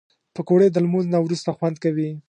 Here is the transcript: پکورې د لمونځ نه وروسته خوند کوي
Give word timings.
پکورې 0.35 0.67
د 0.71 0.77
لمونځ 0.85 1.05
نه 1.13 1.19
وروسته 1.21 1.49
خوند 1.57 1.75
کوي 1.83 2.09